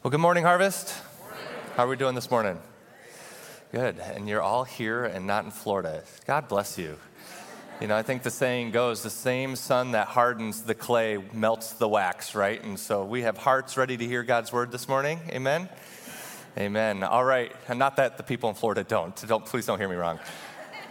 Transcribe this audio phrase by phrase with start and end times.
[0.00, 0.94] Well, good morning, Harvest.
[1.74, 2.56] How are we doing this morning?
[3.72, 3.98] Good.
[3.98, 6.04] And you're all here and not in Florida.
[6.24, 6.96] God bless you.
[7.80, 11.72] You know, I think the saying goes the same sun that hardens the clay melts
[11.72, 12.62] the wax, right?
[12.62, 15.18] And so we have hearts ready to hear God's word this morning.
[15.30, 15.68] Amen.
[16.56, 17.02] Amen.
[17.02, 17.50] All right.
[17.66, 19.16] And not that the people in Florida don't.
[19.26, 20.20] Don't please don't hear me wrong.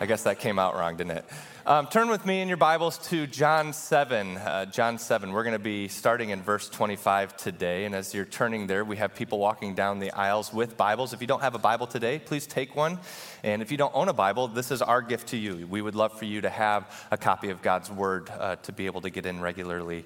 [0.02, 1.26] I guess that came out wrong, didn't it?
[1.68, 4.38] Um, turn with me in your Bibles to John 7.
[4.38, 5.34] Uh, John 7.
[5.34, 7.84] We're going to be starting in verse 25 today.
[7.84, 11.12] And as you're turning there, we have people walking down the aisles with Bibles.
[11.12, 13.00] If you don't have a Bible today, please take one.
[13.44, 15.68] And if you don't own a Bible, this is our gift to you.
[15.68, 18.86] We would love for you to have a copy of God's Word uh, to be
[18.86, 20.06] able to get in regularly.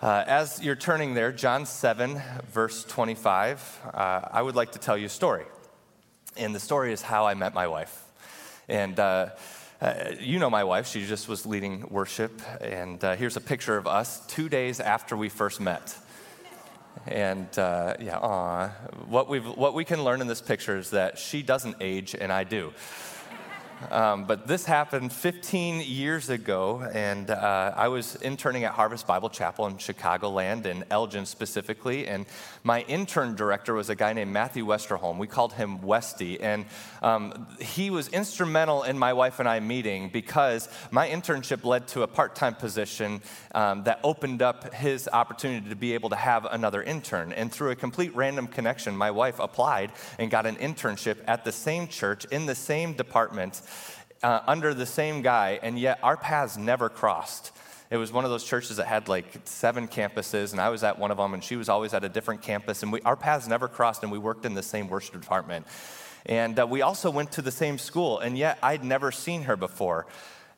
[0.00, 2.18] Uh, as you're turning there, John 7,
[2.50, 5.44] verse 25, uh, I would like to tell you a story.
[6.38, 8.00] And the story is how I met my wife.
[8.68, 9.30] And uh,
[9.80, 12.40] uh, you know my wife, she just was leading worship.
[12.60, 15.96] And uh, here's a picture of us two days after we first met.
[17.06, 18.68] And uh, yeah, aw.
[19.08, 22.32] What, we what we can learn in this picture is that she doesn't age and
[22.32, 22.72] I do.
[23.90, 29.28] Um, but this happened 15 years ago, and uh, I was interning at Harvest Bible
[29.28, 32.06] Chapel in Chicagoland, in Elgin specifically.
[32.06, 32.26] And
[32.62, 35.18] my intern director was a guy named Matthew Westerholm.
[35.18, 36.40] We called him Westy.
[36.40, 36.66] And
[37.02, 42.02] um, he was instrumental in my wife and I meeting because my internship led to
[42.02, 43.20] a part time position
[43.54, 47.32] um, that opened up his opportunity to be able to have another intern.
[47.32, 51.52] And through a complete random connection, my wife applied and got an internship at the
[51.52, 53.60] same church in the same department
[54.22, 57.52] uh, under the same guy, and yet our paths never crossed.
[57.90, 60.98] It was one of those churches that had like seven campuses, and I was at
[60.98, 63.46] one of them, and she was always at a different campus, and we, our paths
[63.46, 65.66] never crossed, and we worked in the same worship department.
[66.26, 69.56] And uh, we also went to the same school, and yet I'd never seen her
[69.56, 70.06] before.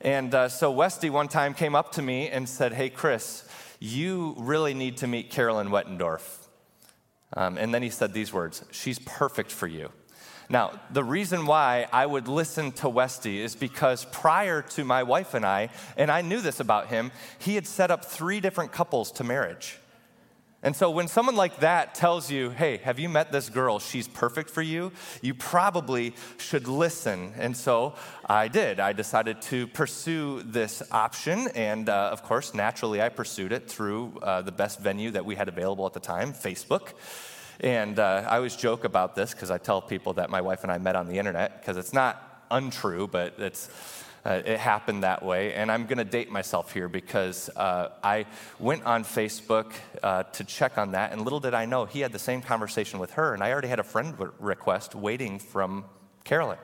[0.00, 3.48] And uh, so Westy one time came up to me and said, Hey, Chris,
[3.80, 6.46] you really need to meet Carolyn Wettendorf.
[7.32, 9.90] Um, and then he said these words She's perfect for you.
[10.48, 15.34] Now, the reason why I would listen to Westy is because prior to my wife
[15.34, 19.10] and I, and I knew this about him, he had set up three different couples
[19.12, 19.78] to marriage.
[20.62, 23.78] And so when someone like that tells you, hey, have you met this girl?
[23.78, 24.90] She's perfect for you,
[25.22, 27.34] you probably should listen.
[27.36, 28.80] And so I did.
[28.80, 31.48] I decided to pursue this option.
[31.54, 35.36] And uh, of course, naturally, I pursued it through uh, the best venue that we
[35.36, 36.94] had available at the time Facebook.
[37.60, 40.72] And uh, I always joke about this because I tell people that my wife and
[40.72, 43.68] I met on the internet because it's not untrue, but it's.
[44.24, 45.54] Uh, it happened that way.
[45.54, 48.26] And I'm going to date myself here because uh, I
[48.58, 49.72] went on Facebook
[50.02, 52.98] uh, to check on that, and little did I know he had the same conversation
[52.98, 55.84] with her, and I already had a friend request waiting from
[56.24, 56.58] Carolyn.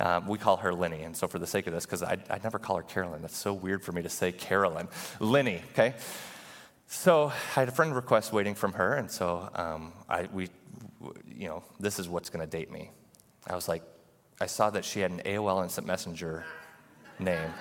[0.00, 2.40] Um, we call her Lenny, and so for the sake of this, because I, I
[2.42, 4.88] never call her Carolyn, that's so weird for me to say Carolyn.
[5.18, 5.92] Lenny, okay?
[6.92, 10.48] So I had a friend request waiting from her, and so um, I, we,
[11.24, 12.90] you know, this is what's going to date me.
[13.46, 13.84] I was like,
[14.40, 16.44] I saw that she had an AOL Instant Messenger
[17.20, 17.54] name.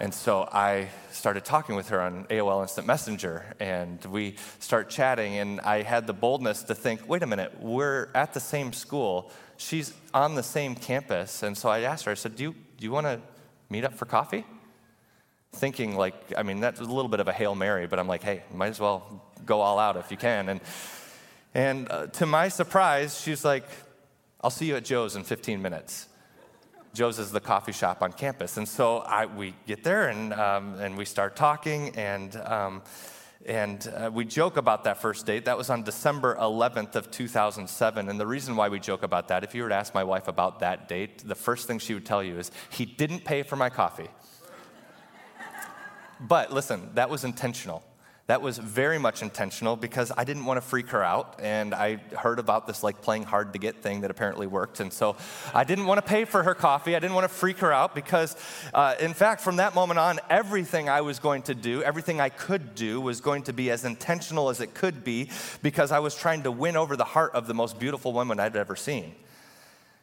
[0.00, 5.36] And so I started talking with her on AOL Instant Messenger, and we start chatting.
[5.36, 9.30] And I had the boldness to think, wait a minute, we're at the same school.
[9.58, 11.42] She's on the same campus.
[11.42, 13.20] And so I asked her, I said, Do you, do you want to
[13.68, 14.46] meet up for coffee?
[15.52, 18.22] Thinking like, I mean, that's a little bit of a Hail Mary, but I'm like,
[18.22, 20.48] hey, might as well go all out if you can.
[20.48, 20.60] And,
[21.54, 23.64] and uh, to my surprise, she's like,
[24.40, 26.06] I'll see you at Joe's in 15 minutes.
[26.92, 28.56] Joe's is the coffee shop on campus.
[28.56, 32.82] And so I, we get there and, um, and we start talking and, um,
[33.46, 35.44] and uh, we joke about that first date.
[35.44, 38.08] That was on December 11th of 2007.
[38.08, 40.28] And the reason why we joke about that, if you were to ask my wife
[40.28, 43.56] about that date, the first thing she would tell you is, he didn't pay for
[43.56, 44.08] my coffee.
[46.20, 47.82] But listen, that was intentional.
[48.30, 51.40] That was very much intentional because I didn't want to freak her out.
[51.42, 54.78] And I heard about this like playing hard to get thing that apparently worked.
[54.78, 55.16] And so
[55.52, 56.94] I didn't want to pay for her coffee.
[56.94, 58.36] I didn't want to freak her out because,
[58.72, 62.28] uh, in fact, from that moment on, everything I was going to do, everything I
[62.28, 65.28] could do, was going to be as intentional as it could be
[65.60, 68.54] because I was trying to win over the heart of the most beautiful woman I'd
[68.54, 69.16] ever seen.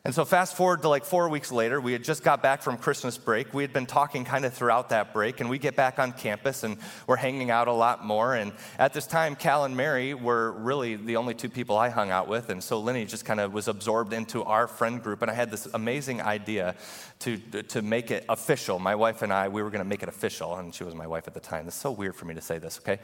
[0.07, 2.77] And so, fast forward to like four weeks later, we had just got back from
[2.77, 3.53] Christmas break.
[3.53, 6.63] We had been talking kind of throughout that break, and we get back on campus
[6.63, 6.77] and
[7.07, 8.33] we're hanging out a lot more.
[8.33, 12.09] And at this time, Cal and Mary were really the only two people I hung
[12.09, 12.49] out with.
[12.49, 15.23] And so, Lenny just kind of was absorbed into our friend group.
[15.23, 16.75] And I had this amazing idea
[17.19, 18.79] to, to make it official.
[18.79, 21.07] My wife and I, we were going to make it official, and she was my
[21.07, 21.67] wife at the time.
[21.67, 22.99] It's so weird for me to say this, okay?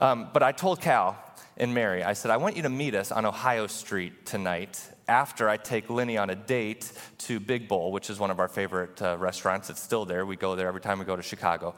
[0.00, 1.16] Um, but I told Cal
[1.56, 5.48] and Mary, I said, I want you to meet us on Ohio Street tonight after
[5.48, 9.00] I take Lenny on a date to Big Bowl, which is one of our favorite
[9.02, 9.70] uh, restaurants.
[9.70, 10.24] It's still there.
[10.24, 11.74] We go there every time we go to Chicago.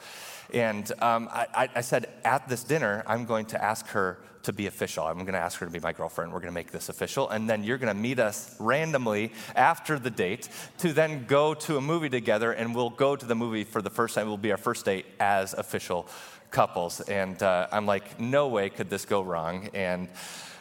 [0.53, 4.67] And um, I, I said, at this dinner, I'm going to ask her to be
[4.67, 5.07] official.
[5.07, 6.33] I'm going to ask her to be my girlfriend.
[6.33, 7.31] We're going to make this official.
[7.31, 10.49] And then you're going to meet us randomly after the date
[10.79, 12.53] to then go to a movie together.
[12.53, 14.27] And we'll go to the movie for the first time.
[14.27, 16.07] It will be our first date as official
[16.51, 17.01] couples.
[17.01, 19.71] And uh, I'm like, no way could this go wrong.
[19.73, 20.09] And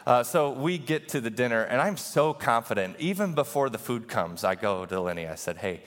[0.06, 2.96] uh, so we get to the dinner, and I'm so confident.
[2.98, 5.26] Even before the food comes, I go to Lenny.
[5.26, 5.82] I said, hey,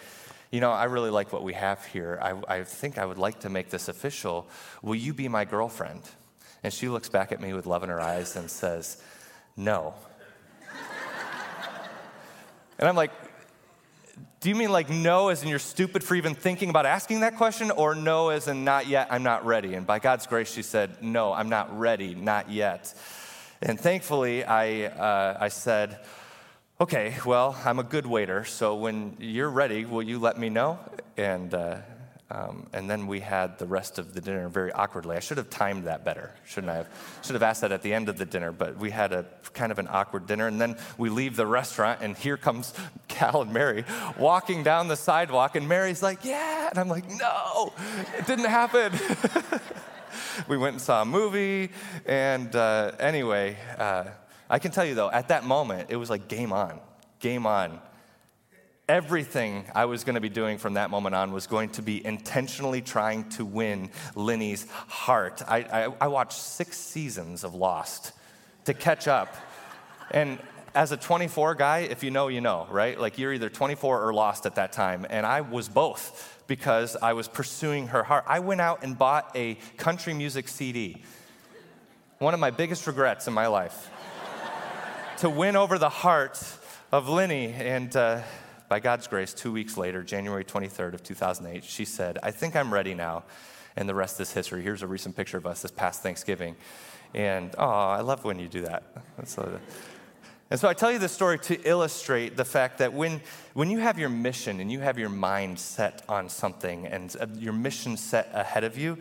[0.52, 2.20] you know, I really like what we have here.
[2.22, 4.48] I, I think I would like to make this official.
[4.82, 6.02] Will you be my girlfriend?
[6.64, 9.02] And she looks back at me with love in her eyes and says,
[9.56, 9.94] no.
[12.80, 13.12] and I'm like,
[14.40, 17.38] do you mean like no as in you're stupid for even thinking about asking that
[17.38, 19.74] question, or no as in not yet, I'm not ready?
[19.74, 22.94] And by God's grace, she said, no, I'm not ready, not yet.
[23.62, 26.00] And thankfully, I, uh, I said,
[26.80, 30.78] okay, well, I'm a good waiter, so when you're ready, will you let me know?
[31.18, 31.78] And, uh,
[32.30, 35.16] um, and then we had the rest of the dinner very awkwardly.
[35.16, 36.90] I should have timed that better, shouldn't I have?
[37.24, 39.72] Should have asked that at the end of the dinner, but we had a kind
[39.72, 40.46] of an awkward dinner.
[40.46, 42.76] And then we leave the restaurant, and here comes
[43.08, 43.86] Cal and Mary
[44.20, 46.70] walking down the sidewalk, and Mary's like, yeah.
[46.70, 47.74] And I'm like, no,
[48.20, 48.92] it didn't happen.
[50.48, 51.70] we went and saw a movie.
[52.06, 54.06] And uh, anyway, uh,
[54.50, 56.80] I can tell you though, at that moment, it was like game on,
[57.20, 57.80] game on.
[58.90, 62.06] Everything I was going to be doing from that moment on was going to be
[62.06, 65.42] intentionally trying to win Lenny's heart.
[65.46, 68.14] I, I, I watched six seasons of Lost
[68.64, 69.36] to catch up.
[70.12, 70.40] And
[70.74, 72.98] as a 24 guy, if you know, you know, right?
[72.98, 75.06] Like you're either 24 or lost at that time.
[75.10, 78.24] And I was both because I was pursuing her heart.
[78.28, 81.04] I went out and bought a country music CD,
[82.20, 83.90] one of my biggest regrets in my life,
[85.18, 86.42] to win over the heart
[86.92, 87.54] of Lenny.
[87.54, 88.22] And uh,
[88.70, 92.74] by God's grace, two weeks later, January 23rd of 2008, she said, I think I'm
[92.74, 93.24] ready now.
[93.76, 94.64] And the rest is history.
[94.64, 96.56] Here's a recent picture of us this past Thanksgiving.
[97.14, 98.84] And oh, I love when you do that.
[100.50, 103.22] And so I tell you this story to illustrate the fact that when,
[103.54, 107.28] when you have your mission and you have your mind set on something and uh,
[107.38, 108.98] your mission set ahead of you,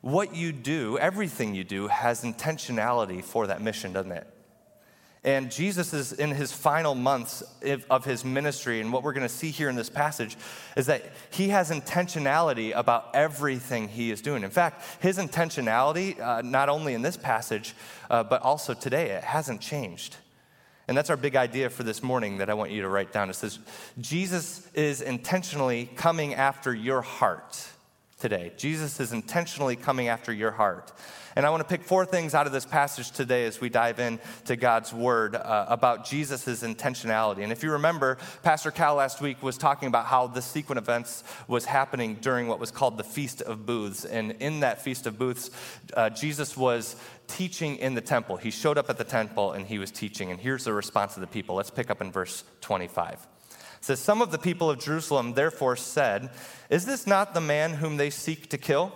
[0.00, 4.26] what you do, everything you do, has intentionality for that mission, doesn't it?
[5.22, 7.42] And Jesus is in his final months
[7.90, 8.80] of his ministry.
[8.80, 10.36] And what we're going to see here in this passage
[10.76, 14.44] is that he has intentionality about everything he is doing.
[14.44, 17.74] In fact, his intentionality, uh, not only in this passage,
[18.08, 20.16] uh, but also today, it hasn't changed.
[20.88, 23.28] And that's our big idea for this morning that I want you to write down.
[23.28, 23.58] It says,
[24.00, 27.66] Jesus is intentionally coming after your heart
[28.20, 28.52] today.
[28.56, 30.92] Jesus is intentionally coming after your heart.
[31.36, 33.98] And I want to pick four things out of this passage today as we dive
[33.98, 37.42] into God's word uh, about Jesus' intentionality.
[37.42, 40.84] And if you remember, Pastor Cal last week was talking about how this sequence of
[40.84, 44.06] events was happening during what was called the Feast of Booths.
[44.06, 45.50] And in that Feast of Booths,
[45.92, 46.96] uh, Jesus was
[47.28, 48.36] teaching in the temple.
[48.36, 50.30] He showed up at the temple and he was teaching.
[50.30, 51.56] And here's the response of the people.
[51.56, 53.14] Let's pick up in verse 25.
[53.14, 56.30] It says, Some of the people of Jerusalem therefore said,
[56.70, 58.92] Is this not the man whom they seek to kill?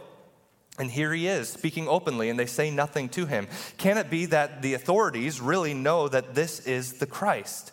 [0.79, 3.49] And here he is speaking openly, and they say nothing to him.
[3.77, 7.73] Can it be that the authorities really know that this is the Christ?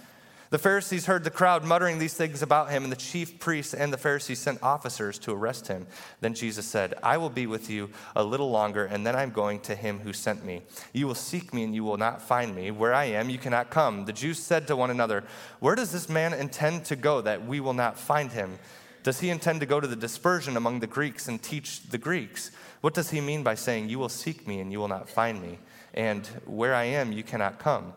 [0.51, 3.93] The Pharisees heard the crowd muttering these things about him, and the chief priests and
[3.93, 5.87] the Pharisees sent officers to arrest him.
[6.19, 9.61] Then Jesus said, I will be with you a little longer, and then I'm going
[9.61, 10.61] to him who sent me.
[10.91, 12.69] You will seek me, and you will not find me.
[12.69, 14.03] Where I am, you cannot come.
[14.03, 15.23] The Jews said to one another,
[15.61, 18.59] Where does this man intend to go that we will not find him?
[19.03, 22.51] Does he intend to go to the dispersion among the Greeks and teach the Greeks?
[22.81, 25.41] What does he mean by saying, You will seek me, and you will not find
[25.41, 25.59] me?
[25.93, 27.93] And where I am, you cannot come?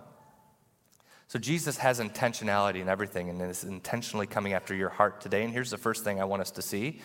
[1.35, 5.43] So Jesus has intentionality in everything and is intentionally coming after your heart today.
[5.43, 7.01] And here's the first thing I want us to see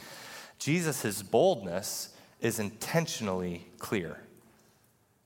[0.59, 2.09] Jesus' boldness
[2.39, 4.21] is intentionally clear.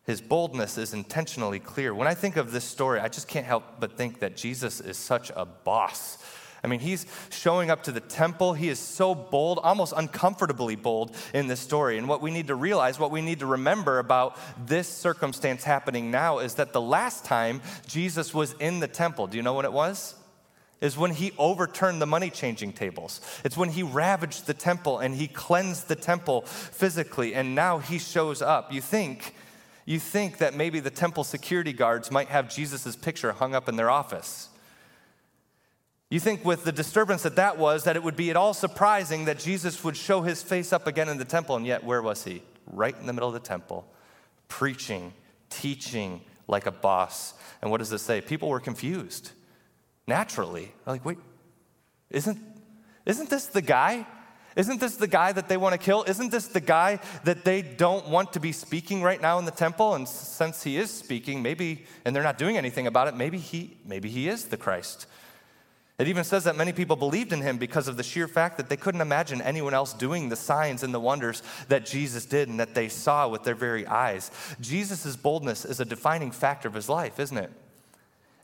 [0.06, 1.94] His boldness is intentionally clear.
[1.94, 4.96] When I think of this story, I just can't help but think that Jesus is
[4.96, 6.18] such a boss
[6.64, 8.54] I mean, he's showing up to the temple.
[8.54, 11.98] He is so bold, almost uncomfortably bold in this story.
[11.98, 16.10] And what we need to realize, what we need to remember about this circumstance happening
[16.10, 19.66] now is that the last time Jesus was in the temple, do you know what
[19.66, 20.16] it was?
[20.80, 23.22] Is when he overturned the money changing tables.
[23.44, 27.36] It's when he ravaged the temple and he cleansed the temple physically.
[27.36, 28.72] And now he shows up.
[28.72, 29.36] You think
[29.86, 33.76] You think that maybe the temple security guards might have Jesus' picture hung up in
[33.76, 34.48] their office.
[36.14, 39.26] You think, with the disturbance that that was, that it would be at all surprising
[39.26, 42.24] that Jesus would show his face up again in the temple, and yet where was
[42.24, 42.44] he?
[42.68, 43.92] Right in the middle of the temple,
[44.48, 45.12] preaching,
[45.50, 47.34] teaching like a boss.
[47.64, 48.22] And what does it say?
[48.22, 49.32] People were confused.
[50.06, 50.72] Naturally.
[50.86, 51.18] Like, wait,
[52.12, 52.38] isn't,
[53.08, 54.06] isn't this the guy?
[54.56, 56.04] Isn't this the guy that they want to kill?
[56.04, 59.52] Isn't this the guy that they don't want to be speaking right now in the
[59.52, 59.96] temple?
[59.96, 63.78] And since he is speaking, maybe, and they're not doing anything about it, maybe he,
[63.84, 65.08] maybe he is the Christ.
[66.00, 68.68] It even says that many people believed in him because of the sheer fact that
[68.68, 72.60] they couldn't imagine anyone else doing the signs and the wonders that Jesus did and
[72.60, 74.32] that they saw with their very eyes.
[74.60, 77.52] Jesus' boldness is a defining factor of his life, isn't it?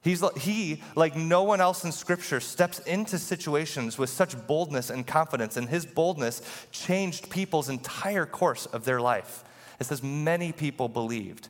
[0.01, 5.05] He's, he, like no one else in Scripture, steps into situations with such boldness and
[5.05, 6.41] confidence, and his boldness
[6.71, 9.43] changed people's entire course of their life.
[9.79, 11.49] It says many people believed.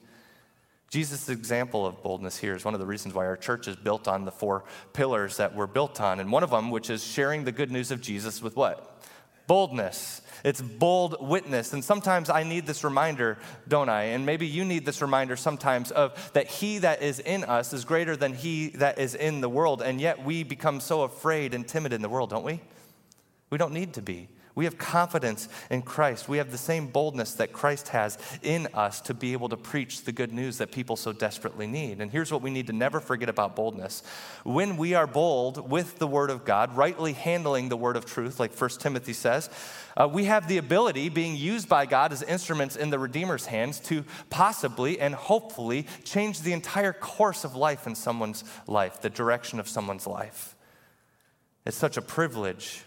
[0.89, 4.07] Jesus' example of boldness here is one of the reasons why our church is built
[4.07, 6.19] on the four pillars that we're built on.
[6.19, 8.99] And one of them, which is sharing the good news of Jesus with what?
[9.45, 10.21] Boldness.
[10.43, 11.73] It's bold witness.
[11.73, 14.03] And sometimes I need this reminder, don't I?
[14.03, 17.85] And maybe you need this reminder sometimes of that he that is in us is
[17.85, 19.83] greater than he that is in the world.
[19.83, 22.61] And yet we become so afraid and timid in the world, don't we?
[23.51, 24.29] We don't need to be.
[24.55, 26.27] We have confidence in Christ.
[26.27, 30.03] We have the same boldness that Christ has in us to be able to preach
[30.03, 32.01] the good news that people so desperately need.
[32.01, 34.03] And here's what we need to never forget about boldness.
[34.43, 38.39] When we are bold with the Word of God, rightly handling the Word of truth,
[38.39, 39.49] like 1 Timothy says,
[39.95, 43.79] uh, we have the ability, being used by God as instruments in the Redeemer's hands,
[43.81, 49.59] to possibly and hopefully change the entire course of life in someone's life, the direction
[49.59, 50.55] of someone's life.
[51.65, 52.83] It's such a privilege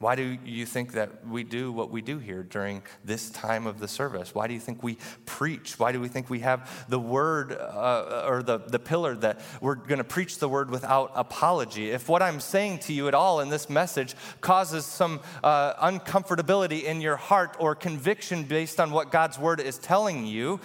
[0.00, 3.80] why do you think that we do what we do here during this time of
[3.80, 4.32] the service?
[4.32, 5.76] Why do you think we preach?
[5.76, 9.74] Why do we think we have the word uh, or the, the pillar that we're
[9.74, 11.90] going to preach the word without apology?
[11.90, 16.84] If what I'm saying to you at all in this message causes some uh, uncomfortability
[16.84, 20.60] in your heart or conviction based on what God's word is telling you,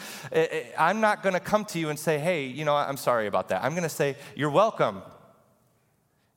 [0.78, 3.50] I'm not going to come to you and say, hey, you know, I'm sorry about
[3.50, 3.64] that.
[3.64, 5.02] I'm going to say, you're welcome.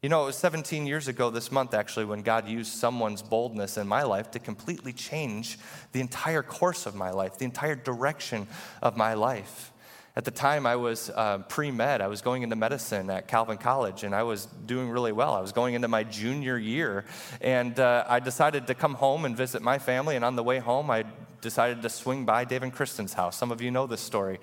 [0.06, 3.76] You know, it was 17 years ago this month, actually, when God used someone's boldness
[3.76, 5.58] in my life to completely change
[5.90, 8.46] the entire course of my life, the entire direction
[8.80, 9.72] of my life.
[10.14, 12.00] At the time, I was uh, pre med.
[12.02, 15.34] I was going into medicine at Calvin College, and I was doing really well.
[15.34, 17.04] I was going into my junior year,
[17.40, 20.14] and uh, I decided to come home and visit my family.
[20.14, 21.02] And on the way home, I
[21.40, 23.36] decided to swing by Dave and Kristen's house.
[23.36, 24.38] Some of you know this story.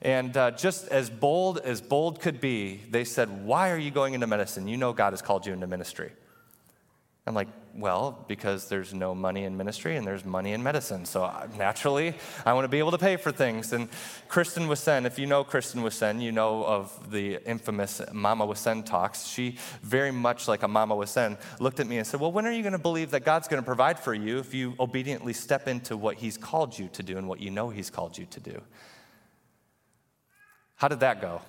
[0.00, 4.14] And uh, just as bold as bold could be, they said, Why are you going
[4.14, 4.68] into medicine?
[4.68, 6.12] You know God has called you into ministry.
[7.26, 11.04] I'm like, Well, because there's no money in ministry and there's money in medicine.
[11.04, 12.14] So uh, naturally,
[12.46, 13.72] I want to be able to pay for things.
[13.72, 13.88] And
[14.28, 19.26] Kristen Wissen, if you know Kristen Wissen, you know of the infamous Mama Wissen talks.
[19.26, 22.52] She, very much like a Mama Wissen, looked at me and said, Well, when are
[22.52, 25.66] you going to believe that God's going to provide for you if you obediently step
[25.66, 28.38] into what He's called you to do and what you know He's called you to
[28.38, 28.62] do?
[30.78, 31.42] How did that go?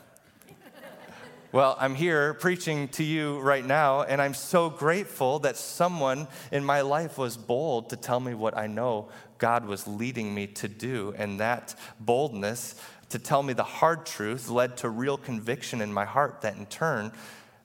[1.52, 6.66] Well, I'm here preaching to you right now, and I'm so grateful that someone in
[6.66, 10.68] my life was bold to tell me what I know God was leading me to
[10.68, 11.14] do.
[11.16, 12.74] And that boldness
[13.10, 16.66] to tell me the hard truth led to real conviction in my heart that in
[16.66, 17.12] turn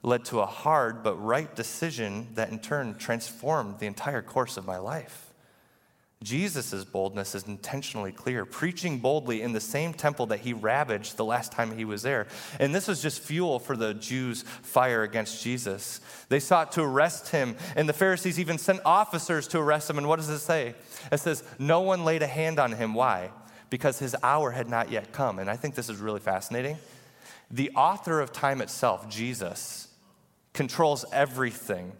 [0.02, 4.66] led to a hard but right decision that in turn transformed the entire course of
[4.66, 5.23] my life.
[6.24, 11.24] Jesus' boldness is intentionally clear, preaching boldly in the same temple that he ravaged the
[11.24, 12.26] last time he was there.
[12.58, 16.00] And this was just fuel for the Jews' fire against Jesus.
[16.30, 19.98] They sought to arrest him, and the Pharisees even sent officers to arrest him.
[19.98, 20.74] And what does it say?
[21.12, 22.94] It says, No one laid a hand on him.
[22.94, 23.30] Why?
[23.68, 25.38] Because his hour had not yet come.
[25.38, 26.78] And I think this is really fascinating.
[27.50, 29.88] The author of time itself, Jesus,
[30.54, 31.92] controls everything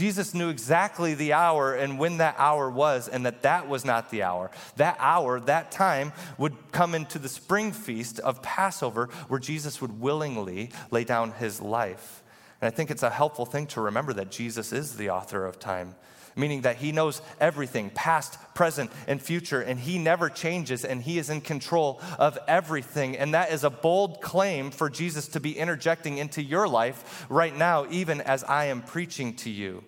[0.00, 4.10] Jesus knew exactly the hour and when that hour was, and that that was not
[4.10, 4.50] the hour.
[4.76, 10.00] That hour, that time, would come into the spring feast of Passover where Jesus would
[10.00, 12.22] willingly lay down his life.
[12.62, 15.58] And I think it's a helpful thing to remember that Jesus is the author of
[15.58, 15.94] time,
[16.34, 21.18] meaning that he knows everything, past, present, and future, and he never changes, and he
[21.18, 23.18] is in control of everything.
[23.18, 27.54] And that is a bold claim for Jesus to be interjecting into your life right
[27.54, 29.84] now, even as I am preaching to you.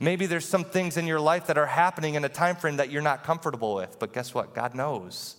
[0.00, 2.90] Maybe there's some things in your life that are happening in a time frame that
[2.90, 4.54] you're not comfortable with, but guess what?
[4.54, 5.36] God knows.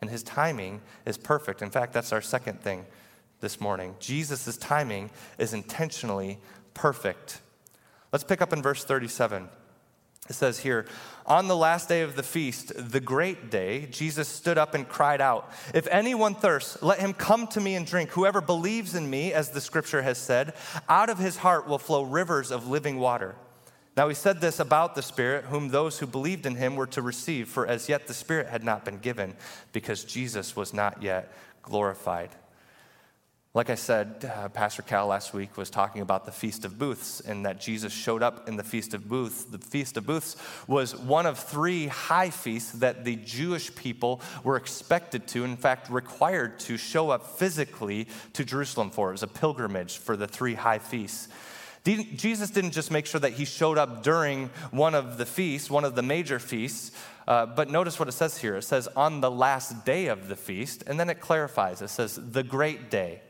[0.00, 1.62] And his timing is perfect.
[1.62, 2.86] In fact, that's our second thing
[3.40, 3.94] this morning.
[3.98, 6.38] Jesus' timing is intentionally
[6.74, 7.40] perfect.
[8.12, 9.48] Let's pick up in verse 37.
[10.28, 10.86] It says here,
[11.26, 15.20] on the last day of the feast, the great day, Jesus stood up and cried
[15.20, 18.10] out, If anyone thirsts, let him come to me and drink.
[18.10, 20.54] Whoever believes in me, as the scripture has said,
[20.88, 23.36] out of his heart will flow rivers of living water.
[23.96, 27.02] Now he said this about the Spirit, whom those who believed in him were to
[27.02, 29.34] receive, for as yet the Spirit had not been given,
[29.72, 31.32] because Jesus was not yet
[31.62, 32.30] glorified.
[33.54, 37.20] Like I said, uh, Pastor Cal last week was talking about the Feast of Booths
[37.20, 39.44] and that Jesus showed up in the Feast of Booths.
[39.44, 40.36] The Feast of Booths
[40.66, 45.88] was one of three high feasts that the Jewish people were expected to, in fact,
[45.88, 49.08] required to show up physically to Jerusalem for.
[49.08, 51.28] It was a pilgrimage for the three high feasts.
[51.84, 55.86] Jesus didn't just make sure that he showed up during one of the feasts, one
[55.86, 56.92] of the major feasts,
[57.26, 58.56] uh, but notice what it says here.
[58.56, 61.80] It says, on the last day of the feast, and then it clarifies.
[61.80, 63.22] It says, the great day.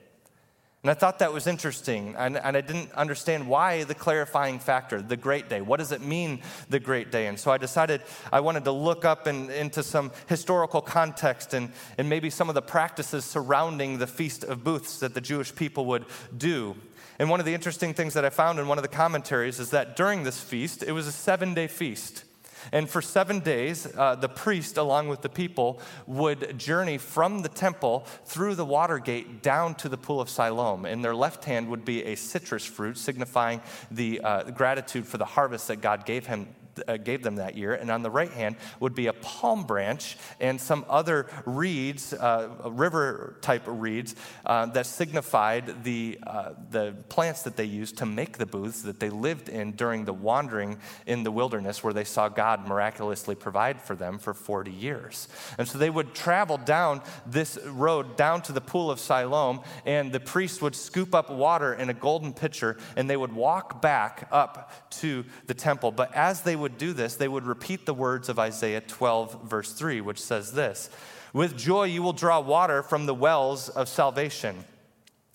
[0.83, 5.03] And I thought that was interesting, and, and, I didn't understand why the clarifying factor,
[5.03, 5.61] the great day.
[5.61, 7.27] What does it mean, the great day?
[7.27, 8.01] And so I decided
[8.33, 12.55] I wanted to look up and, into some historical context and, and maybe some of
[12.55, 16.05] the practices surrounding the Feast of Booths that the Jewish people would
[16.37, 16.77] do.
[17.19, 19.71] And one of the interesting things that I found in one of the commentaries is
[19.71, 22.23] that during this feast, it was a seven day feast.
[22.73, 27.49] And for seven days, uh, the priest, along with the people, would journey from the
[27.49, 30.87] temple through the water gate down to the pool of Siloam.
[30.87, 33.61] In their left hand would be a citrus fruit, signifying
[33.91, 36.49] the uh, gratitude for the harvest that God gave him
[36.87, 37.75] uh, gave them that year.
[37.75, 42.49] And on the right hand would be a palm branch and some other reeds, uh,
[42.67, 44.15] river type reeds,
[44.47, 49.01] uh, that signified the, uh, the plants that they used to make the booths that
[49.01, 53.81] they lived in during the wandering in the wilderness where they saw God miraculously provide
[53.81, 55.29] for them for 40 years.
[55.59, 60.13] And so they would travel down this road down to the pool of Siloam, and
[60.13, 64.29] the priest would scoop up water in a golden pitcher, and they would walk back
[64.31, 65.91] up to the temple.
[65.93, 69.45] But as they would would do this, they would repeat the words of Isaiah 12,
[69.45, 70.91] verse 3, which says this
[71.33, 74.65] With joy you will draw water from the wells of salvation.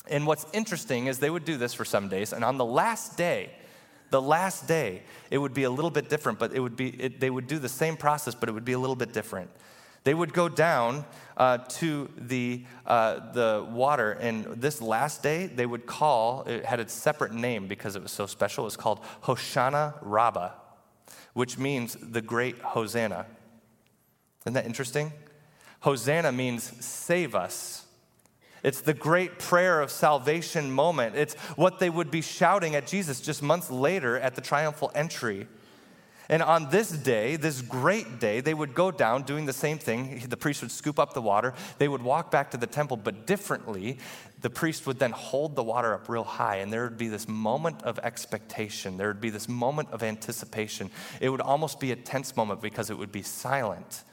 [0.08, 3.18] And what's interesting is they would do this for some days, and on the last
[3.18, 3.50] day,
[4.12, 7.20] the last day, it would be a little bit different, but it would be, it,
[7.20, 9.50] they would do the same process, but it would be a little bit different.
[10.04, 11.06] They would go down
[11.36, 16.80] uh, to the, uh, the water, and this last day, they would call, it had
[16.80, 18.66] a separate name because it was so special.
[18.66, 20.52] It was called Hoshana Rabbah
[21.34, 23.26] which means the great Hosanna.
[24.44, 25.12] Isn't that interesting?
[25.82, 27.86] Hosanna means save us.
[28.64, 31.16] It's the great prayer of salvation moment.
[31.16, 35.48] It's what they would be shouting at Jesus just months later at the triumphal entry.
[36.30, 40.24] And on this day, this great day, they would go down doing the same thing.
[40.30, 41.54] The priest would scoop up the water.
[41.78, 43.98] They would walk back to the temple, but differently
[44.44, 47.30] the priest would then hold the water up real high, and there would be this
[47.30, 48.98] moment of expectation.
[48.98, 50.92] There would be this moment of anticipation.
[51.22, 54.04] It would almost be a tense moment because it would be silent.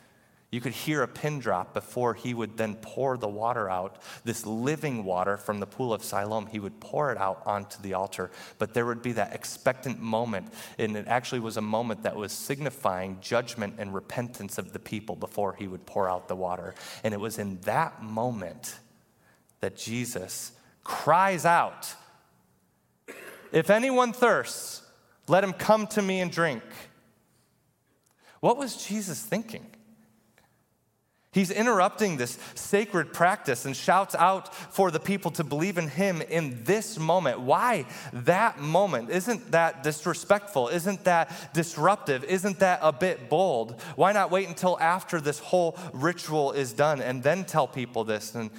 [0.53, 4.47] You could hear a pin drop before he would then pour the water out, this
[4.47, 6.47] living water from the pool of Siloam.
[6.47, 8.31] He would pour it out onto the altar.
[8.59, 12.31] But there would be that expectant moment, and it actually was a moment that was
[12.31, 16.77] signifying judgment and repentance of the people before he would pour out the water.
[17.03, 18.79] And it was in that moment
[19.61, 20.53] that Jesus
[20.85, 21.94] cries out
[23.53, 24.83] If anyone thirsts,
[25.27, 26.62] let him come to me and drink.
[28.40, 29.66] What was Jesus thinking?
[31.33, 36.23] He's interrupting this sacred practice and shouts out for the people to believe in him
[36.23, 37.40] in this moment.
[37.40, 39.11] Why that moment?
[39.11, 40.68] Isn't that disrespectful?
[40.68, 42.25] Isn't that disruptive?
[42.25, 43.81] Isn't that a bit bold?
[43.94, 48.35] Why not wait until after this whole ritual is done and then tell people this?
[48.35, 48.51] And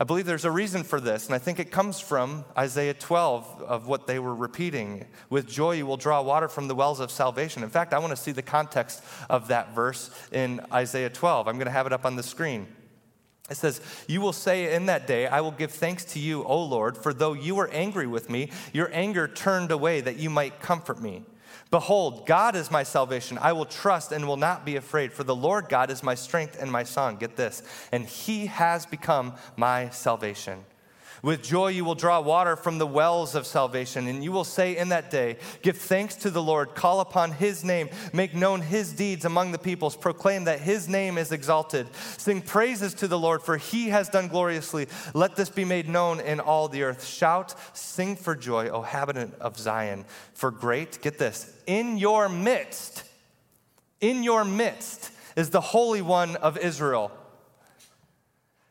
[0.00, 3.62] I believe there's a reason for this, and I think it comes from Isaiah 12
[3.62, 5.06] of what they were repeating.
[5.28, 7.64] With joy, you will draw water from the wells of salvation.
[7.64, 11.48] In fact, I want to see the context of that verse in Isaiah 12.
[11.48, 12.68] I'm going to have it up on the screen.
[13.50, 16.62] It says, You will say in that day, I will give thanks to you, O
[16.62, 20.60] Lord, for though you were angry with me, your anger turned away that you might
[20.60, 21.24] comfort me.
[21.70, 23.36] Behold, God is my salvation.
[23.38, 26.56] I will trust and will not be afraid, for the Lord God is my strength
[26.58, 27.16] and my song.
[27.16, 27.62] Get this.
[27.92, 30.64] And he has become my salvation.
[31.22, 34.76] With joy, you will draw water from the wells of salvation, and you will say
[34.76, 38.92] in that day, Give thanks to the Lord, call upon his name, make known his
[38.92, 41.88] deeds among the peoples, proclaim that his name is exalted.
[42.18, 44.86] Sing praises to the Lord, for he has done gloriously.
[45.14, 47.04] Let this be made known in all the earth.
[47.04, 50.04] Shout, sing for joy, O habitant of Zion,
[50.34, 53.02] for great, get this, in your midst,
[54.00, 57.12] in your midst is the Holy One of Israel.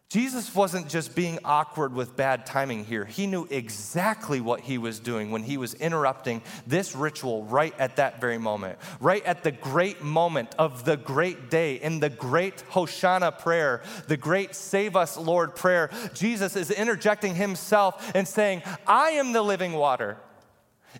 [0.09, 3.03] Jesus wasn't just being awkward with bad timing here.
[3.03, 7.97] He knew exactly what he was doing when he was interrupting this ritual right at
[7.97, 12.63] that very moment, right at the great moment of the great day, in the great
[12.71, 15.89] Hoshana prayer, the great Save Us, Lord prayer.
[16.13, 20.15] Jesus is interjecting himself and saying, I am the living water.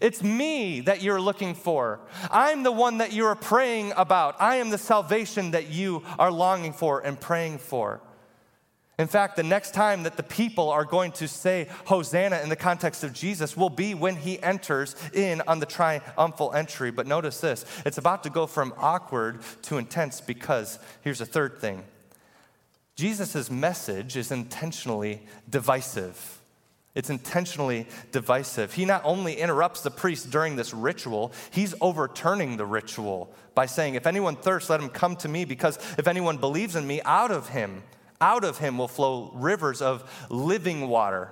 [0.01, 2.01] It's me that you're looking for.
[2.29, 4.35] I'm the one that you're praying about.
[4.41, 8.01] I am the salvation that you are longing for and praying for.
[8.99, 12.55] In fact, the next time that the people are going to say Hosanna in the
[12.55, 16.89] context of Jesus will be when he enters in on the triumphal entry.
[16.89, 21.59] But notice this it's about to go from awkward to intense because here's a third
[21.59, 21.83] thing
[22.95, 26.33] Jesus' message is intentionally divisive.
[26.95, 28.73] It's intentionally divisive.
[28.73, 33.93] He not only interrupts the priest during this ritual, he's overturning the ritual by saying,
[33.93, 37.29] If anyone thirsts, let him come to me, because if anyone believes in me, out
[37.29, 37.83] of him
[38.19, 41.31] out of him will flow rivers of living water.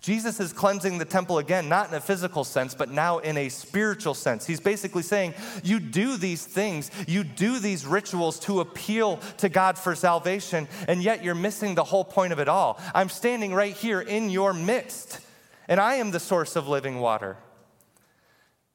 [0.00, 3.48] Jesus is cleansing the temple again, not in a physical sense, but now in a
[3.48, 4.46] spiritual sense.
[4.46, 5.34] He's basically saying,
[5.64, 11.02] You do these things, you do these rituals to appeal to God for salvation, and
[11.02, 12.80] yet you're missing the whole point of it all.
[12.94, 15.18] I'm standing right here in your midst,
[15.66, 17.36] and I am the source of living water.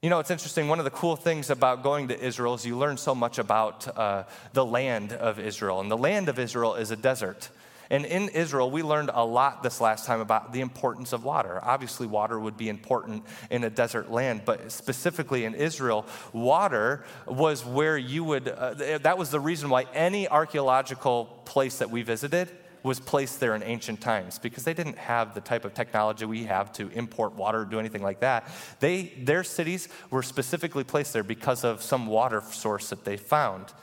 [0.04, 0.68] You know, it's interesting.
[0.68, 3.88] One of the cool things about going to Israel is you learn so much about
[3.98, 5.80] uh, the land of Israel.
[5.80, 7.50] And the land of Israel is a desert.
[7.89, 11.58] And in Israel, we learned a lot this last time about the importance of water.
[11.63, 17.66] Obviously, water would be important in a desert land, but specifically in Israel, water was
[17.66, 22.52] where you would, uh, that was the reason why any archaeological place that we visited
[22.84, 26.43] was placed there in ancient times because they didn't have the type of technology we
[26.43, 28.48] have to import water or do anything like that.
[28.80, 33.74] They, their cities were specifically placed there because of some water source that they found.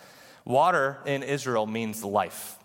[0.45, 2.59] Water in Israel means life.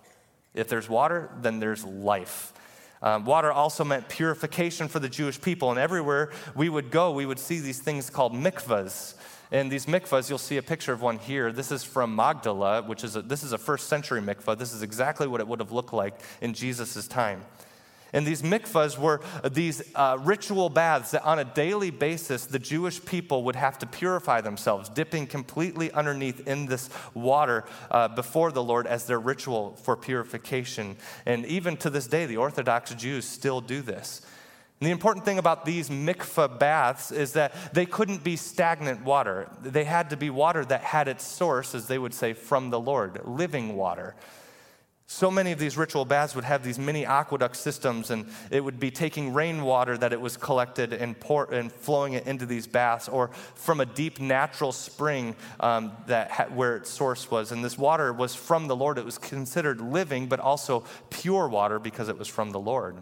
[0.54, 2.54] If there's water, then there's life.
[3.02, 7.26] Um, water also meant purification for the Jewish people, and everywhere we would go, we
[7.26, 9.15] would see these things called mikvahs.
[9.51, 11.51] And these mikvahs, you'll see a picture of one here.
[11.51, 14.58] This is from Magdala, which is a, this is a first century mikvah.
[14.58, 17.43] This is exactly what it would have looked like in Jesus' time.
[18.15, 19.19] And these mikvahs were
[19.51, 23.86] these uh, ritual baths that on a daily basis the Jewish people would have to
[23.86, 29.75] purify themselves, dipping completely underneath in this water uh, before the Lord as their ritual
[29.84, 30.95] for purification.
[31.25, 34.21] And even to this day, the Orthodox Jews still do this.
[34.79, 39.49] And the important thing about these mikvah baths is that they couldn't be stagnant water.
[39.61, 42.79] They had to be water that had its source, as they would say, from the
[42.79, 44.15] Lord, living water.
[45.07, 48.79] So many of these ritual baths would have these mini aqueduct systems, and it would
[48.79, 53.07] be taking rainwater that it was collected and, pour, and flowing it into these baths,
[53.07, 57.51] or from a deep natural spring um, that ha- where its source was.
[57.51, 58.97] And this water was from the Lord.
[58.97, 62.97] It was considered living, but also pure water because it was from the Lord.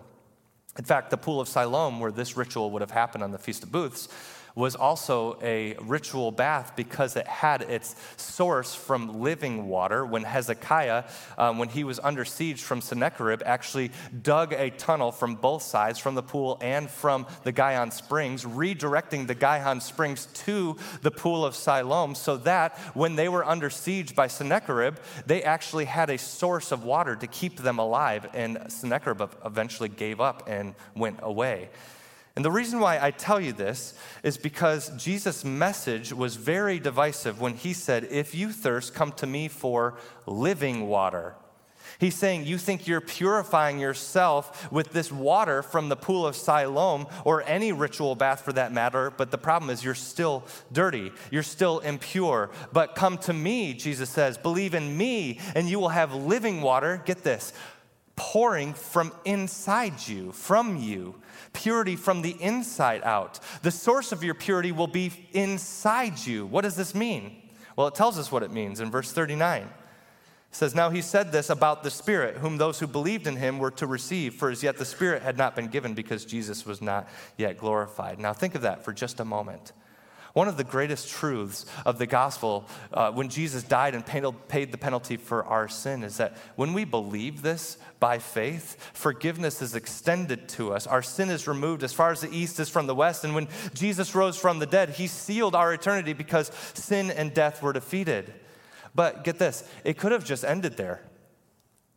[0.77, 3.63] In fact, the Pool of Siloam, where this ritual would have happened on the Feast
[3.63, 4.07] of Booths,
[4.55, 10.05] was also a ritual bath because it had its source from living water.
[10.05, 11.05] When Hezekiah,
[11.37, 15.99] um, when he was under siege from Sennacherib, actually dug a tunnel from both sides,
[15.99, 21.45] from the pool and from the Gihon Springs, redirecting the Gihon Springs to the pool
[21.45, 26.17] of Siloam, so that when they were under siege by Sennacherib, they actually had a
[26.17, 28.29] source of water to keep them alive.
[28.33, 31.69] And Sennacherib eventually gave up and went away.
[32.35, 33.93] And the reason why I tell you this
[34.23, 39.27] is because Jesus' message was very divisive when he said, If you thirst, come to
[39.27, 41.35] me for living water.
[41.99, 47.05] He's saying, You think you're purifying yourself with this water from the pool of Siloam
[47.23, 51.11] or any ritual bath for that matter, but the problem is you're still dirty.
[51.29, 52.49] You're still impure.
[52.71, 56.99] But come to me, Jesus says, believe in me, and you will have living water.
[57.05, 57.53] Get this
[58.15, 61.15] pouring from inside you, from you
[61.53, 63.39] purity from the inside out.
[63.61, 66.45] The source of your purity will be inside you.
[66.45, 67.41] What does this mean?
[67.75, 69.63] Well, it tells us what it means in verse 39.
[69.63, 69.69] It
[70.51, 73.71] says, Now he said this about the Spirit, whom those who believed in him were
[73.71, 77.07] to receive, for as yet the Spirit had not been given because Jesus was not
[77.37, 78.19] yet glorified.
[78.19, 79.71] Now think of that for just a moment.
[80.33, 84.77] One of the greatest truths of the gospel uh, when Jesus died and paid the
[84.79, 90.49] penalty for our sin is that when we believe this by faith, forgiveness is extended
[90.49, 90.87] to us.
[90.87, 93.23] Our sin is removed as far as the east is from the west.
[93.23, 97.61] And when Jesus rose from the dead, he sealed our eternity because sin and death
[97.61, 98.33] were defeated.
[98.95, 101.01] But get this, it could have just ended there.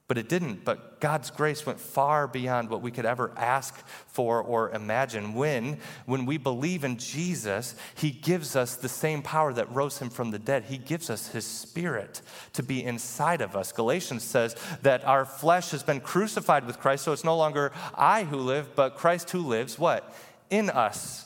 [0.09, 0.65] But it didn't.
[0.65, 3.75] But God's grace went far beyond what we could ever ask
[4.07, 5.35] for or imagine.
[5.35, 10.11] When, when we believe in Jesus, He gives us the same power that rose Him
[10.11, 10.65] from the dead.
[10.65, 13.73] He gives us His Spirit to be inside of us.
[13.73, 18.25] Galatians says that our flesh has been crucified with Christ, so it's no longer I
[18.25, 20.15] who live, but Christ who lives, what?
[20.51, 21.26] In us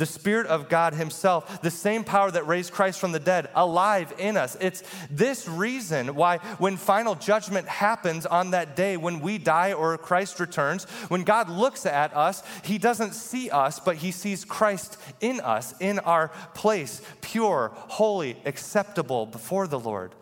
[0.00, 4.14] the Spirit of God Himself, the same power that raised Christ from the dead, alive
[4.18, 4.56] in us.
[4.58, 9.98] It's this reason why, when final judgment happens on that day, when we die or
[9.98, 14.96] Christ returns, when God looks at us, He doesn't see us, but He sees Christ
[15.20, 20.14] in us, in our place, pure, holy, acceptable before the Lord.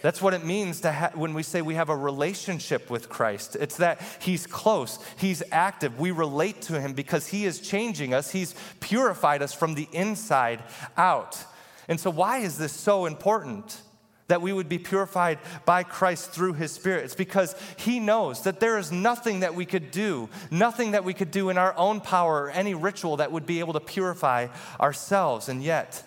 [0.00, 3.56] That's what it means to ha- when we say we have a relationship with Christ.
[3.60, 6.00] It's that He's close, He's active.
[6.00, 10.62] We relate to Him because He is changing us, He's purified us from the inside
[10.96, 11.44] out.
[11.88, 13.80] And so, why is this so important?
[14.28, 17.04] That we would be purified by Christ through His Spirit.
[17.04, 21.12] It's because He knows that there is nothing that we could do, nothing that we
[21.12, 24.46] could do in our own power or any ritual that would be able to purify
[24.80, 25.50] ourselves.
[25.50, 26.02] And yet,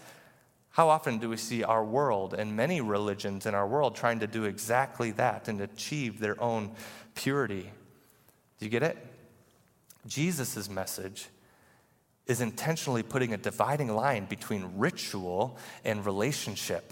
[0.76, 4.28] how often do we see our world and many religions in our world trying to
[4.28, 6.76] do exactly that and achieve their own
[7.14, 7.72] purity?
[8.60, 8.98] Do you get it?
[10.06, 11.28] Jesus' message
[12.26, 16.92] is intentionally putting a dividing line between ritual and relationship.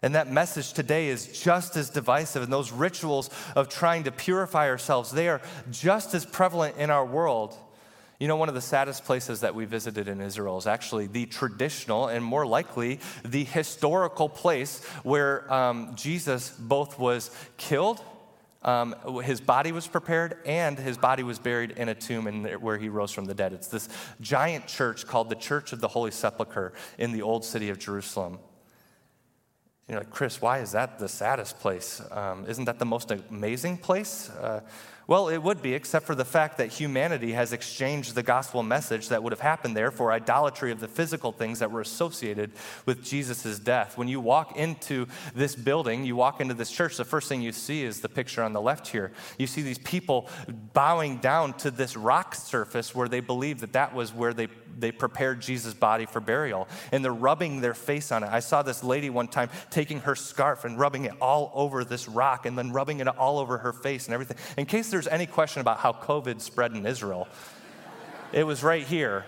[0.00, 2.42] And that message today is just as divisive.
[2.42, 7.04] And those rituals of trying to purify ourselves, they are just as prevalent in our
[7.04, 7.54] world.
[8.20, 11.24] You know, one of the saddest places that we visited in Israel is actually the
[11.24, 18.04] traditional and more likely the historical place where um, Jesus both was killed,
[18.62, 22.76] um, his body was prepared, and his body was buried in a tomb in where
[22.76, 23.54] he rose from the dead.
[23.54, 23.88] It's this
[24.20, 28.38] giant church called the Church of the Holy Sepulchre in the old city of Jerusalem.
[29.90, 32.00] You know, Chris, why is that the saddest place?
[32.12, 34.30] Um, isn't that the most amazing place?
[34.30, 34.60] Uh,
[35.08, 39.08] well, it would be, except for the fact that humanity has exchanged the gospel message
[39.08, 42.52] that would have happened there for idolatry of the physical things that were associated
[42.86, 43.98] with Jesus' death.
[43.98, 47.50] When you walk into this building, you walk into this church, the first thing you
[47.50, 49.10] see is the picture on the left here.
[49.36, 50.28] You see these people
[50.72, 54.46] bowing down to this rock surface where they believe that that was where they,
[54.78, 56.68] they prepared Jesus' body for burial.
[56.92, 58.30] And they're rubbing their face on it.
[58.30, 62.08] I saw this lady one time taking her scarf and rubbing it all over this
[62.08, 64.36] rock and then rubbing it all over her face and everything.
[64.56, 67.28] In case there's any question about how COVID spread in Israel,
[68.32, 69.24] it was right here.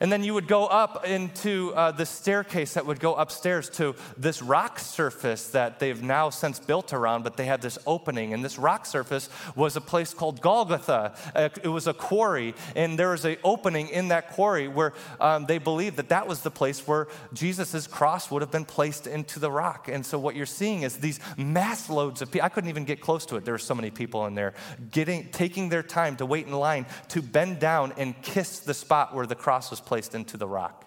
[0.00, 3.94] And then you would go up into uh, the staircase that would go upstairs to
[4.16, 8.32] this rock surface that they've now since built around, but they had this opening.
[8.32, 11.14] And this rock surface was a place called Golgotha.
[11.34, 15.46] Uh, it was a quarry, and there was an opening in that quarry where um,
[15.46, 19.40] they believed that that was the place where Jesus' cross would have been placed into
[19.40, 19.88] the rock.
[19.88, 22.44] And so what you're seeing is these mass loads of people.
[22.44, 23.44] I couldn't even get close to it.
[23.44, 24.54] There were so many people in there
[24.90, 29.14] getting, taking their time to wait in line to bend down and kiss the spot
[29.14, 30.84] where the cross was placed into the rock.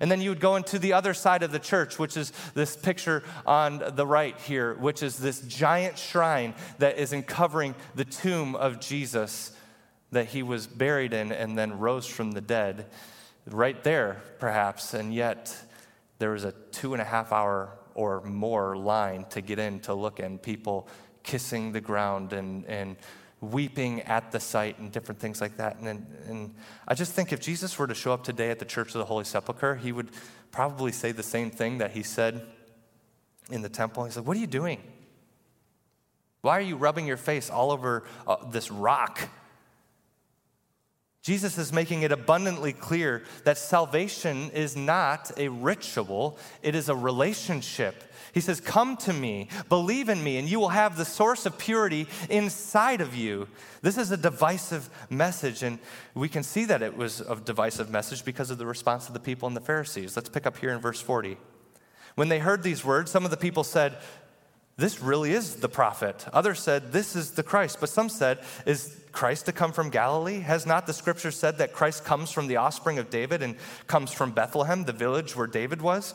[0.00, 2.76] And then you would go into the other side of the church, which is this
[2.76, 8.54] picture on the right here, which is this giant shrine that is uncovering the tomb
[8.54, 9.52] of Jesus
[10.12, 12.86] that he was buried in and then rose from the dead.
[13.46, 15.54] Right there, perhaps, and yet
[16.18, 19.94] there was a two and a half hour or more line to get in to
[19.94, 20.88] look and people
[21.24, 22.96] kissing the ground and, and
[23.40, 25.78] weeping at the sight and different things like that.
[25.78, 26.54] And, and
[26.86, 29.04] I just think if Jesus were to show up today at the Church of the
[29.04, 30.10] Holy Sepulchre, he would
[30.50, 32.46] probably say the same thing that he said
[33.50, 34.04] in the temple.
[34.04, 34.80] He said, What are you doing?
[36.42, 39.28] Why are you rubbing your face all over uh, this rock?
[41.22, 46.96] Jesus is making it abundantly clear that salvation is not a ritual, it is a
[46.96, 48.09] relationship.
[48.32, 51.58] He says, Come to me, believe in me, and you will have the source of
[51.58, 53.48] purity inside of you.
[53.82, 55.78] This is a divisive message, and
[56.14, 59.20] we can see that it was a divisive message because of the response of the
[59.20, 60.16] people and the Pharisees.
[60.16, 61.36] Let's pick up here in verse 40.
[62.14, 63.96] When they heard these words, some of the people said,
[64.76, 66.26] This really is the prophet.
[66.32, 67.78] Others said, This is the Christ.
[67.80, 70.40] But some said, Is Christ to come from Galilee?
[70.40, 74.12] Has not the scripture said that Christ comes from the offspring of David and comes
[74.12, 76.14] from Bethlehem, the village where David was?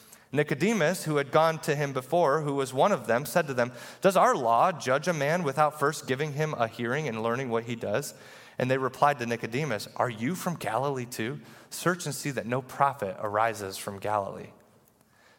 [0.31, 3.73] Nicodemus, who had gone to him before, who was one of them, said to them,
[3.99, 7.65] Does our law judge a man without first giving him a hearing and learning what
[7.65, 8.13] he does?
[8.57, 11.39] And they replied to Nicodemus, Are you from Galilee too?
[11.69, 14.51] Search and see that no prophet arises from Galilee.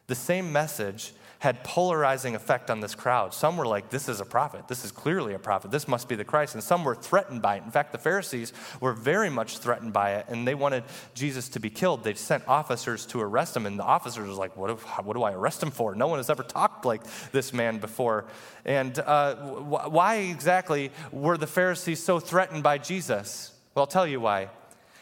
[0.08, 3.34] The same message had polarizing effect on this crowd.
[3.34, 4.68] Some were like, this is a prophet.
[4.68, 5.72] This is clearly a prophet.
[5.72, 6.54] This must be the Christ.
[6.54, 7.64] And some were threatened by it.
[7.64, 11.58] In fact, the Pharisees were very much threatened by it, and they wanted Jesus to
[11.58, 12.04] be killed.
[12.04, 15.24] They sent officers to arrest him, and the officers was like, what, if, what do
[15.24, 15.96] I arrest him for?
[15.96, 17.02] No one has ever talked like
[17.32, 18.26] this man before.
[18.64, 23.50] And uh, why exactly were the Pharisees so threatened by Jesus?
[23.74, 24.48] Well, I'll tell you why.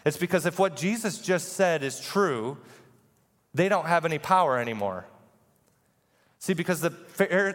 [0.06, 2.56] It's because if what Jesus just said is true,
[3.52, 5.04] they don't have any power anymore.
[6.42, 6.88] See, because the,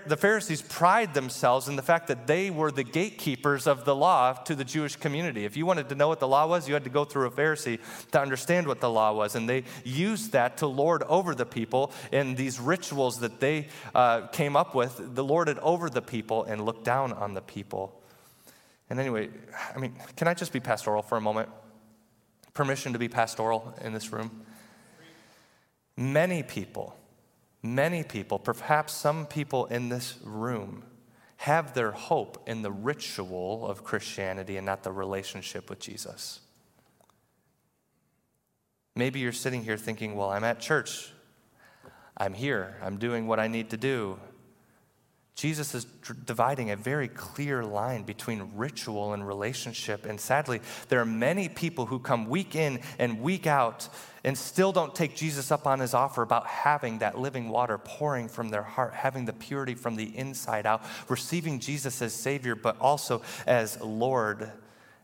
[0.05, 4.33] the Pharisees pride themselves in the fact that they were the gatekeepers of the law
[4.33, 5.43] to the Jewish community.
[5.43, 7.31] If you wanted to know what the law was, you had to go through a
[7.31, 7.79] Pharisee
[8.11, 9.33] to understand what the law was.
[9.33, 14.27] And they used that to lord over the people in these rituals that they uh,
[14.27, 15.15] came up with.
[15.15, 18.03] The lorded over the people and looked down on the people.
[18.91, 19.29] And anyway,
[19.75, 21.49] I mean, can I just be pastoral for a moment?
[22.53, 24.45] Permission to be pastoral in this room?
[25.97, 26.95] Many people
[27.65, 30.83] Many people, perhaps some people in this room,
[31.37, 36.41] have their hope in the ritual of Christianity and not the relationship with Jesus.
[38.95, 41.09] Maybe you're sitting here thinking, well, I'm at church.
[42.15, 42.77] I'm here.
[42.83, 44.19] I'm doing what I need to do.
[45.35, 45.85] Jesus is
[46.25, 50.05] dividing a very clear line between ritual and relationship.
[50.05, 53.89] And sadly, there are many people who come week in and week out
[54.23, 58.29] and still don't take Jesus up on his offer about having that living water pouring
[58.29, 62.79] from their heart, having the purity from the inside out, receiving Jesus as Savior, but
[62.79, 64.49] also as Lord.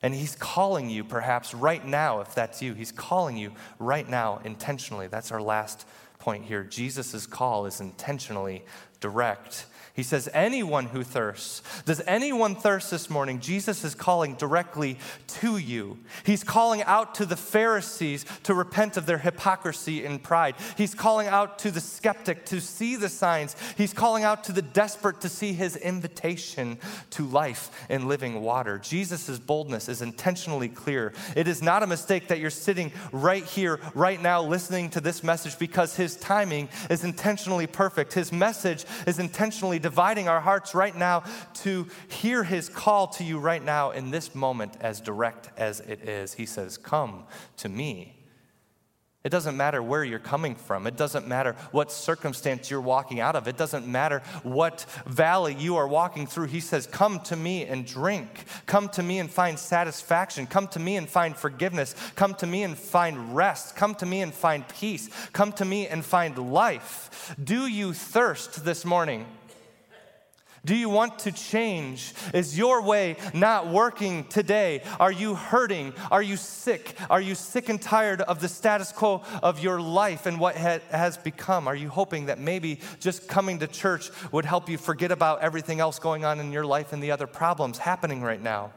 [0.02, 4.40] And he's calling you, perhaps right now, if that's you, he's calling you right now
[4.46, 5.08] intentionally.
[5.08, 5.86] That's our last
[6.20, 6.64] point here.
[6.64, 8.64] Jesus' call is intentionally
[9.02, 9.66] direct.
[9.94, 11.62] He says, Anyone who thirsts.
[11.84, 13.40] Does anyone thirst this morning?
[13.40, 15.98] Jesus is calling directly to you.
[16.26, 20.56] He's calling out to the Pharisees to repent of their hypocrisy and pride.
[20.78, 23.56] He's calling out to the skeptic to see the signs.
[23.78, 26.78] He's calling out to the desperate to see his invitation
[27.12, 28.78] to life and living water.
[28.78, 31.14] Jesus' boldness is intentionally clear.
[31.36, 35.22] It is not a mistake that you're sitting right here, right now, listening to this
[35.22, 38.14] message because his timing is intentionally perfect.
[38.14, 41.24] His message is intentionally dividing our hearts right now
[41.56, 46.08] to hear his call to you right now in this moment, as direct as it
[46.08, 46.34] is.
[46.34, 47.26] He says, Come
[47.58, 48.22] to me.
[49.24, 50.88] It doesn't matter where you're coming from.
[50.88, 53.48] It doesn't matter what circumstance you're walking out of.
[53.48, 56.48] It doesn't matter what valley you are walking through.
[56.48, 58.46] He says, Come to me and drink.
[58.66, 60.48] Come to me and find satisfaction.
[60.48, 61.94] Come to me and find forgiveness.
[62.16, 63.76] Come to me and find rest.
[63.76, 65.08] Come to me and find peace.
[65.34, 67.36] Come to me and find life.
[67.42, 69.28] Do you thirst this morning?
[70.64, 72.14] Do you want to change?
[72.36, 74.84] Is your way not working today?
[75.00, 75.94] Are you hurting?
[76.12, 76.96] Are you sick?
[77.10, 81.18] Are you sick and tired of the status quo of your life and what has
[81.18, 81.68] become?
[81.68, 85.80] Are you hoping that maybe just coming to church would help you forget about everything
[85.80, 88.72] else going on in your life and the other problems happening right now?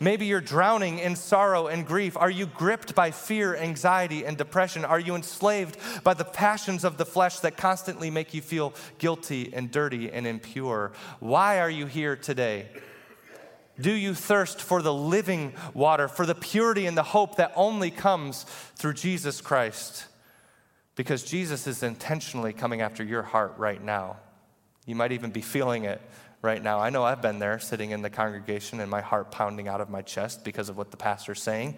[0.00, 2.16] Maybe you're drowning in sorrow and grief.
[2.16, 4.84] Are you gripped by fear, anxiety, and depression?
[4.84, 9.52] Are you enslaved by the passions of the flesh that constantly make you feel guilty
[9.52, 10.92] and dirty and impure?
[11.18, 12.68] Why are you here today?
[13.80, 17.90] Do you thirst for the living water, for the purity and the hope that only
[17.90, 18.44] comes
[18.76, 20.06] through Jesus Christ?
[20.96, 24.16] Because Jesus is intentionally coming after your heart right now.
[24.84, 26.00] You might even be feeling it
[26.42, 26.80] right now.
[26.80, 29.90] I know I've been there sitting in the congregation and my heart pounding out of
[29.90, 31.76] my chest because of what the pastor's saying.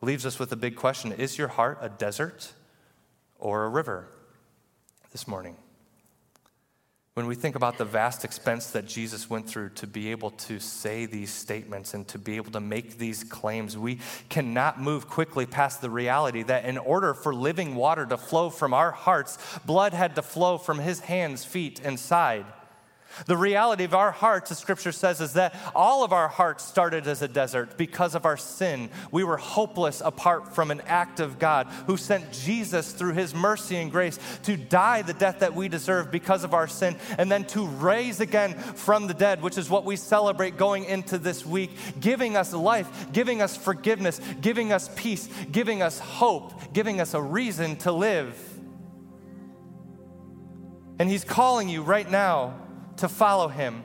[0.00, 2.52] Leaves us with a big question Is your heart a desert
[3.38, 4.08] or a river
[5.12, 5.56] this morning?
[7.14, 10.60] When we think about the vast expense that Jesus went through to be able to
[10.60, 13.98] say these statements and to be able to make these claims, we
[14.28, 18.72] cannot move quickly past the reality that in order for living water to flow from
[18.72, 22.46] our hearts, blood had to flow from his hands, feet, and side.
[23.26, 27.06] The reality of our hearts, as scripture says, is that all of our hearts started
[27.06, 28.90] as a desert because of our sin.
[29.10, 33.76] We were hopeless apart from an act of God who sent Jesus through his mercy
[33.76, 37.44] and grace to die the death that we deserve because of our sin and then
[37.46, 41.70] to raise again from the dead, which is what we celebrate going into this week,
[42.00, 47.22] giving us life, giving us forgiveness, giving us peace, giving us hope, giving us a
[47.22, 48.36] reason to live.
[50.98, 52.54] And he's calling you right now
[52.98, 53.82] to follow him.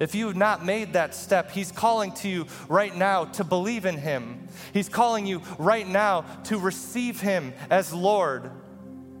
[0.00, 3.86] If you have not made that step, He's calling to you right now to believe
[3.86, 4.48] in Him.
[4.72, 8.50] He's calling you right now to receive Him as Lord.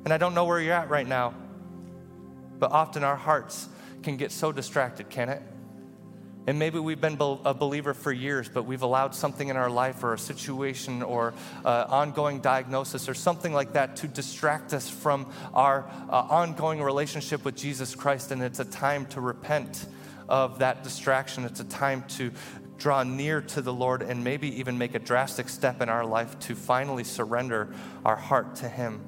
[0.04, 1.34] And I don't know where you're at right now,
[2.58, 3.68] but often our hearts
[4.02, 5.42] can get so distracted, can it?
[6.46, 10.04] And maybe we've been a believer for years, but we've allowed something in our life
[10.04, 11.32] or a situation or
[11.64, 17.46] uh, ongoing diagnosis or something like that to distract us from our uh, ongoing relationship
[17.46, 18.30] with Jesus Christ.
[18.30, 19.86] And it's a time to repent
[20.28, 21.44] of that distraction.
[21.44, 22.30] It's a time to
[22.76, 26.38] draw near to the Lord and maybe even make a drastic step in our life
[26.40, 27.74] to finally surrender
[28.04, 29.00] our heart to Him.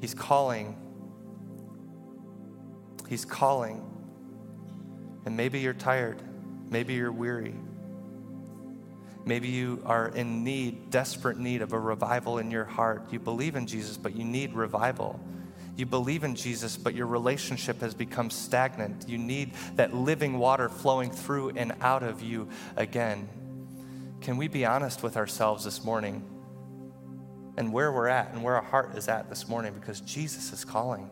[0.00, 0.76] He's calling
[3.08, 3.84] He's calling.
[5.24, 6.22] And maybe you're tired.
[6.70, 7.54] Maybe you're weary.
[9.24, 13.12] Maybe you are in need, desperate need of a revival in your heart.
[13.12, 15.20] You believe in Jesus, but you need revival.
[15.76, 19.08] You believe in Jesus, but your relationship has become stagnant.
[19.08, 23.28] You need that living water flowing through and out of you again.
[24.20, 26.24] Can we be honest with ourselves this morning
[27.56, 30.64] and where we're at and where our heart is at this morning because Jesus is
[30.64, 31.10] calling?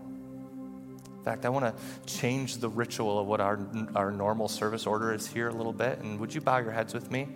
[1.26, 1.74] Fact, I want to
[2.06, 3.58] change the ritual of what our,
[3.96, 5.98] our normal service order is here a little bit.
[5.98, 7.26] And would you bow your heads with me?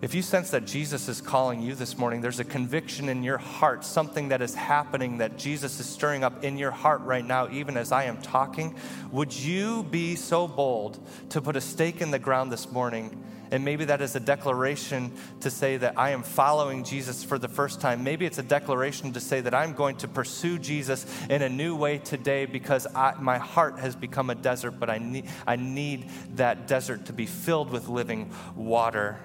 [0.00, 3.36] If you sense that Jesus is calling you this morning, there's a conviction in your
[3.36, 7.48] heart, something that is happening that Jesus is stirring up in your heart right now,
[7.50, 8.74] even as I am talking.
[9.12, 10.98] Would you be so bold
[11.28, 15.12] to put a stake in the ground this morning and maybe that is a declaration
[15.40, 18.02] to say that I am following Jesus for the first time.
[18.02, 21.76] Maybe it's a declaration to say that I'm going to pursue Jesus in a new
[21.76, 26.08] way today because I, my heart has become a desert, but I need, I need
[26.36, 29.18] that desert to be filled with living water.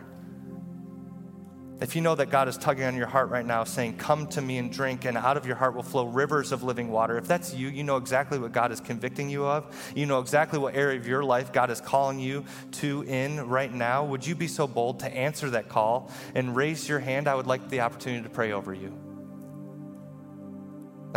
[1.79, 4.41] If you know that God is tugging on your heart right now, saying, Come to
[4.41, 7.17] me and drink, and out of your heart will flow rivers of living water.
[7.17, 9.93] If that's you, you know exactly what God is convicting you of.
[9.95, 13.71] You know exactly what area of your life God is calling you to in right
[13.71, 14.03] now.
[14.05, 17.27] Would you be so bold to answer that call and raise your hand?
[17.27, 19.06] I would like the opportunity to pray over you.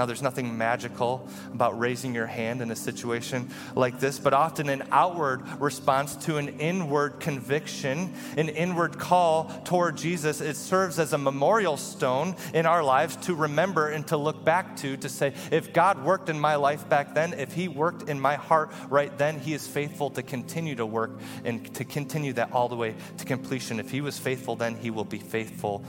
[0.01, 4.71] Now, there's nothing magical about raising your hand in a situation like this, but often
[4.71, 10.41] an outward response to an inward conviction, an inward call toward Jesus.
[10.41, 14.75] It serves as a memorial stone in our lives to remember and to look back
[14.77, 18.19] to, to say, if God worked in my life back then, if He worked in
[18.19, 22.53] my heart right then, He is faithful to continue to work and to continue that
[22.53, 23.79] all the way to completion.
[23.79, 25.85] If He was faithful then, He will be faithful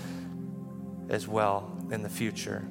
[1.08, 2.68] as well in the future.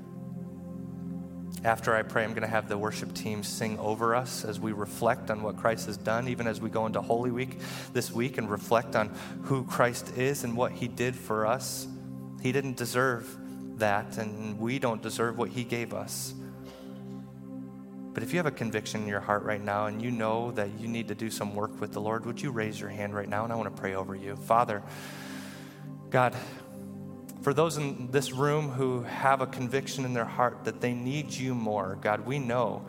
[1.63, 4.73] After I pray, I'm going to have the worship team sing over us as we
[4.73, 7.59] reflect on what Christ has done, even as we go into Holy Week
[7.93, 11.87] this week and reflect on who Christ is and what he did for us.
[12.41, 13.37] He didn't deserve
[13.79, 16.33] that, and we don't deserve what he gave us.
[18.15, 20.81] But if you have a conviction in your heart right now and you know that
[20.81, 23.29] you need to do some work with the Lord, would you raise your hand right
[23.29, 23.45] now?
[23.45, 24.35] And I want to pray over you.
[24.35, 24.83] Father,
[26.09, 26.35] God,
[27.43, 31.32] for those in this room who have a conviction in their heart that they need
[31.32, 32.84] you more, God, we know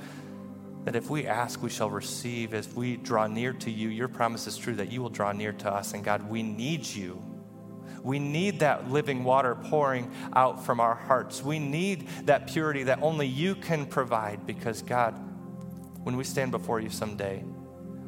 [0.83, 2.53] that if we ask, we shall receive.
[2.53, 5.53] As we draw near to you, your promise is true that you will draw near
[5.53, 5.93] to us.
[5.93, 7.21] And God, we need you.
[8.03, 11.43] We need that living water pouring out from our hearts.
[11.43, 15.13] We need that purity that only you can provide because, God,
[16.03, 17.43] when we stand before you someday,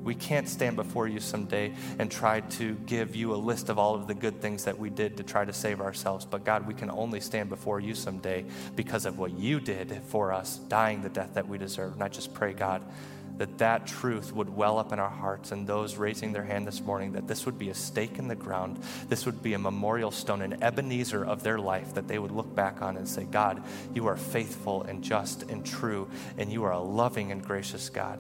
[0.04, 3.96] we can't stand before you someday and try to give you a list of all
[3.96, 6.26] of the good things that we did to try to save ourselves.
[6.26, 8.46] But God, we can only stand before you someday
[8.76, 11.94] because of what you did for us, dying the death that we deserve.
[11.94, 12.82] And I just pray, God,
[13.38, 16.82] that that truth would well up in our hearts and those raising their hand this
[16.82, 18.78] morning that this would be a stake in the ground
[19.10, 22.54] this would be a memorial stone an ebenezer of their life that they would look
[22.54, 26.74] back on and say god you are faithful and just and true and you are
[26.74, 28.20] a loving and gracious god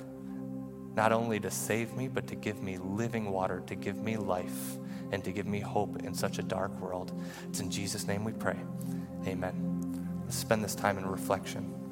[0.95, 4.77] not only to save me, but to give me living water, to give me life,
[5.11, 7.11] and to give me hope in such a dark world.
[7.49, 8.57] It's in Jesus' name we pray.
[9.27, 10.21] Amen.
[10.23, 11.82] Let's spend this time in reflection.